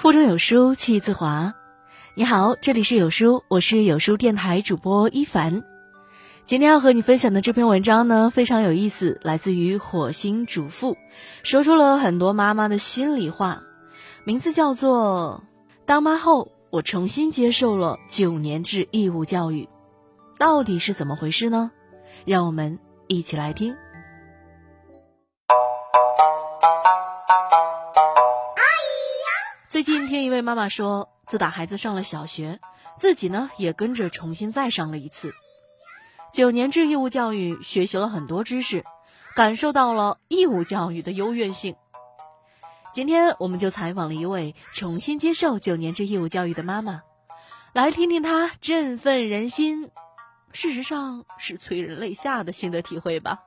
[0.00, 1.52] 腹中有书气自华。
[2.14, 5.62] 你好，这里是有书，我是有书电台主播一凡。
[6.42, 10.96] 今天要和你分享的这篇文章呢，非常有意思，来自于火星主妇，
[11.42, 13.62] 说出了很多妈妈的心里话。
[14.24, 15.44] 名字叫做
[15.84, 19.64] 《当妈后，我重新接受了九年制义务教育》，
[20.38, 21.72] 到底是怎么回事呢？
[22.24, 23.76] 让我们一起来听。
[29.80, 32.60] 最近听一位妈妈说，自打孩子上了小学，
[32.98, 35.32] 自己呢也跟着重新再上了一次
[36.34, 38.84] 九年制义务教育，学习了很多知识，
[39.34, 41.76] 感受到了义务教育的优越性。
[42.92, 47.00] 今天我们就采访了一位重新接受九年制义务教育的妈妈，
[47.72, 49.90] 来听听她振奋人心，
[50.52, 53.38] 事实上是催人泪下的心得体会吧。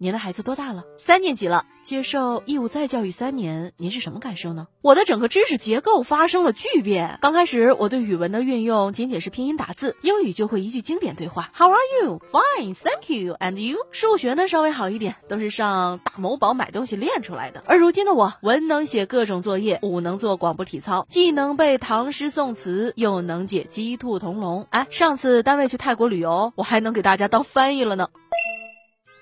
[0.00, 0.84] 您的孩子多大了？
[0.96, 1.66] 三年级了。
[1.82, 4.68] 接受义务再教育三年，您是什么感受呢？
[4.80, 7.18] 我的整个知识结构发生了巨变。
[7.20, 12.20] 刚开始，我对语文的运用仅仅是拼音打字，英语就会一句经典对话：How are you?
[12.30, 13.34] Fine, thank you.
[13.40, 13.78] And you?
[13.90, 17.64] 数学呢稍微好一点，都是上大某宝买东西练出来的。
[17.66, 24.64] 而如今的我，文能写各种作业，武能做广播体操，既能背唐诗宋词，又能解鸡兔同笼。
[24.70, 28.10] 哎，上次单位去泰国旅游，我还能给大家当翻译了呢。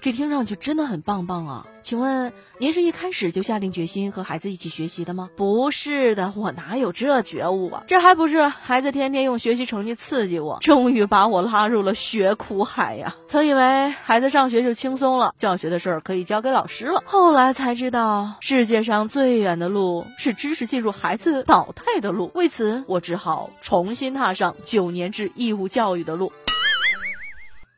[0.07, 1.67] 这听上去真的很棒棒啊！
[1.83, 5.31] 请问您是一开始就下定决心和孩子一起学习的吗？
[5.35, 7.83] 不是的，我哪有这觉悟啊？
[7.89, 13.17] 这还不是孩子天天用学习成绩刺激我，终于把我拉入了学苦海呀！
[13.27, 22.31] 曾以为孩子上学就轻松了，教学的事儿可以交给老师了，后来才知道世界上最远的路是知识进入孩子脑袋的路。
[22.33, 26.33] 为此，我只好重新踏上九年制义务教育的路。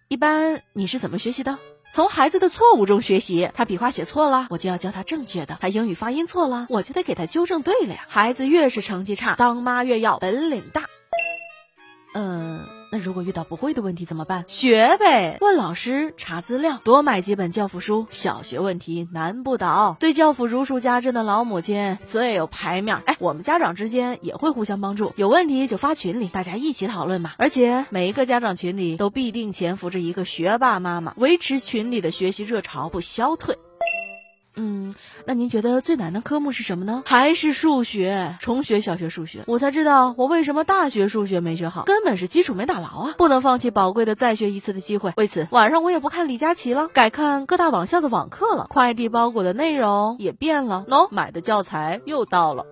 [0.08, 1.58] 一般你是怎么学习的？
[1.90, 8.04] 从孩子的错误中学习，他笔画写错了，我就要教他正确的；他英语发音错了，我就得给他纠正对了呀。
[8.08, 10.82] 孩子越是成绩差，当妈越要本领大。
[12.14, 12.60] 嗯，
[12.90, 14.44] 那如果遇到不会的问题怎么办？
[14.46, 18.06] 学呗，问老师，查资料，多买几本教辅书。
[18.10, 23.02] 小学问题难不倒，对教辅如数家珍的老母亲最有排面。
[23.04, 27.32] 哎，我们家长之间也会互相帮助，有问题就发群里，大家一起讨论嘛。
[27.36, 33.58] 而且每一个家长群里都必定潜伏着一个学霸妈妈，维持群里的学习热潮不消退。
[34.60, 37.04] 嗯，那您觉得最难的科目是什么呢？
[37.06, 38.36] 还是数学？
[38.40, 43.14] 重学小学数学，我才知道我为什么大学数学没学好，根本是基础没打牢啊！
[43.16, 45.12] 不能放弃宝贵的再学一次的机会。
[45.16, 48.66] 为此，晚上我也不看李佳琦了，改看各大网校的网课了。
[48.68, 52.66] 快递包裹的内容也变了，喏，买的教材又到了。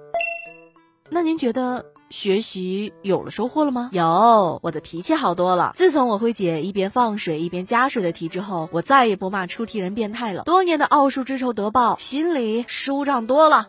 [1.08, 1.95] 那您觉得？
[2.10, 3.90] 学习有了收获了吗？
[3.92, 5.72] 有，我的脾气好多了。
[5.74, 10.42] 自从我会解一边放水一边加水的题之后，我再也不骂出题人变态了。
[10.44, 13.66] 多年的奥数之仇得报，心里舒畅多了。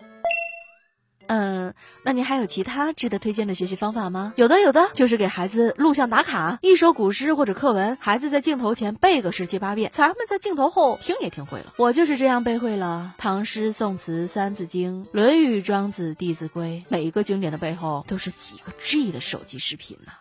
[1.27, 1.73] 嗯，
[2.03, 4.33] 那您还有其他值得推荐的学习方法吗？
[4.35, 11.73] 有的，有的，就是给孩子录像打卡，一首古诗或者课文，孩子在镜头前背个十七八遍，咱们在镜头后听也听会了。
[11.77, 20.11] 我就是这样背会了唐诗宋词三字经、论语庄子弟子规，每一个经典的背后都是几个 G 的手机视频呢。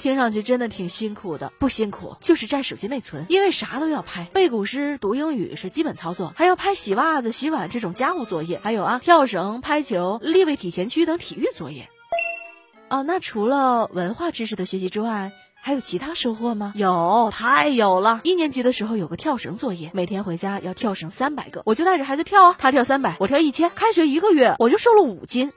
[0.00, 11.90] 听上去真的挺辛苦的，不辛苦，就是占手机内存，因为啥都要拍，背古诗、读英语是基本操作，还要拍洗袜子、洗碗这种家务作业，还有啊，跳绳、拍球、立位体前屈等体育作业。
[12.88, 16.72] 哦，那除了文化知识的学习之外，还有其他收获吗？
[16.74, 18.22] 有，太有了！
[18.24, 25.52] 一年级的时候有个跳绳作业，每天回家要跳绳三百个，我就带着孩子跳啊，他跳三百，我跳一千，开学一个月我就瘦了五斤。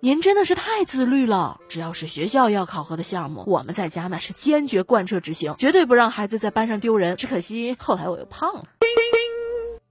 [0.00, 1.60] 您真的是太自律了！
[1.68, 7.16] 只要是学校要考核的项目，我们在家那是坚决贯彻执行，绝对不让孩子在班上丢人。
[7.16, 8.64] 只可惜后来我又胖了。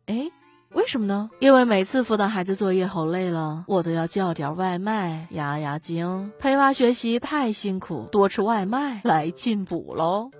[0.05, 0.31] 哎，
[0.71, 1.29] 为什么呢？
[1.39, 6.31] 因为每次辅导孩子作业吼累了，我都要叫点外卖压压惊。
[6.39, 10.31] 陪娃学习太辛苦，多吃外卖来进补喽。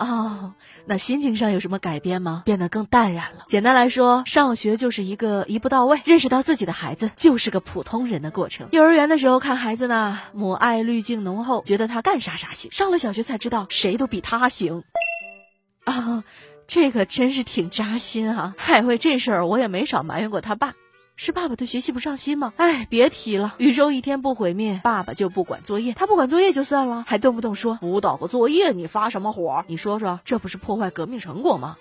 [0.00, 0.54] 哦，
[0.86, 2.42] 那心情上有什么改变吗？
[2.46, 3.44] 变得更淡然了。
[3.46, 8.66] 简单来说，上学就是一个一步到位，认识到自己的孩子就是个普通人的过程。
[8.72, 12.72] 幼儿园的时候看孩子呢，母爱滤镜浓厚，觉得他干啥啥行。
[12.72, 14.82] 上了小学才知道，谁都比他行。
[15.84, 16.24] 啊，
[16.66, 18.54] 这可真是挺扎心啊！
[18.56, 20.72] 嗨，为这事儿我也没少埋怨过他爸。
[21.22, 22.54] 是爸爸对学习不上心吗？
[22.56, 25.92] 哎，别提了，宇宙一天不毁灭，爸爸就不管作业。
[25.92, 29.62] 他不管作业就算了，还动不动说辅导个作业，你发什么火？
[29.66, 31.76] 你说说，这不是破坏革命成果吗？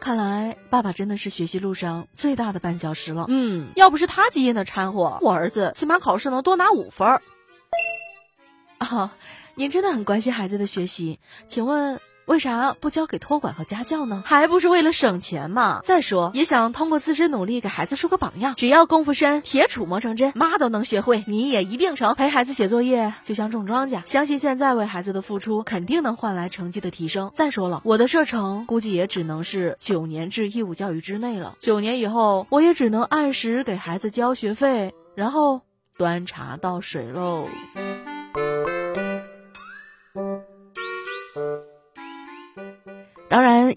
[0.00, 3.26] 看来爸爸真的是学习路上最大的绊脚石了。
[3.28, 7.20] 嗯，要不是他基因的掺和，我儿子起码考试能多拿五分。
[8.78, 9.14] 啊，
[9.54, 12.00] 您真的很关心孩子的学习，请问？
[12.30, 14.22] 为啥不交给托管和家教呢？
[14.24, 15.80] 还不是为了省钱嘛！
[15.82, 18.54] 再说，也想通过自身努力给孩子树个榜样。
[18.54, 22.14] 只要功夫深，铁杵磨成针，妈都能学会，你也一定成。
[22.14, 27.32] 陪孩子写作业就像种庄稼，相信现在为孩子的付出，肯定能换来成绩的提升。
[27.34, 31.56] 再说了，我的射程估计也只能是九年制义务教育之内了。
[31.58, 35.62] 九年以后，我也只能按时给孩子交学费，然后
[35.98, 37.48] 端茶倒水喽。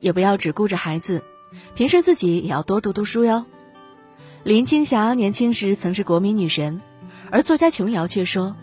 [0.02, 1.24] 也不要只顾着孩子，
[1.76, 3.46] 平时自己也要多读读书哟。
[4.44, 6.82] 林青霞年轻时曾是国民女神，
[7.32, 8.56] 而作家琼瑶却说：“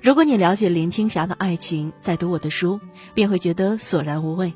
[0.00, 2.80] 如果你了解林青霞的爱情，再读我的书，
[3.14, 4.52] 便会觉得索然无味。”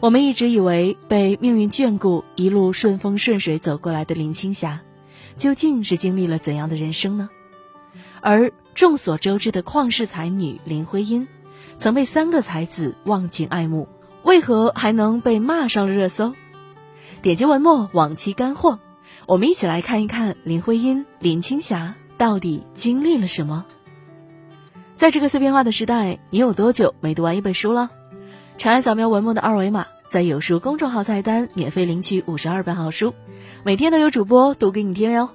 [0.00, 4.80] 我们一直以为被命运眷顾，一路顺风顺水走过来的林青霞，
[5.36, 7.28] 究竟是经历了怎样的人生呢？
[8.22, 11.28] 而众所周知的旷世才女林徽因，
[11.78, 13.88] 曾被三个才子忘情爱慕。
[14.22, 16.34] 为何还能被骂上了热搜？
[17.22, 18.78] 点击文末往期干货，
[19.26, 23.64] 我们一起来看一看林徽因、林青霞到底经历了什么。
[24.96, 27.90] 在这个碎片化的时代，你有多久没读完一本书了？
[28.58, 33.14] 长按扫描文末的二维码，在有书公众号菜单免费领取五十二本好书，
[33.64, 35.30] 每天都有主播读给你听哟。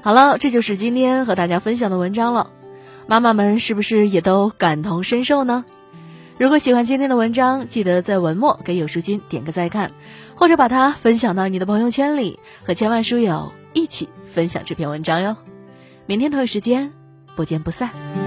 [0.00, 2.50] 好了，这就是今天和大家分享的文章了。
[3.06, 5.66] 妈妈们是不是也都感同身受呢？
[6.36, 9.92] 如果喜欢今天的文章，记得在文末给有书君点个再看，
[10.34, 15.36] 或者把它分享到你的朋友圈里，和千万书友一起分享这篇文章哟。
[16.06, 16.92] 明天同一时间，
[17.36, 18.23] 不见不散。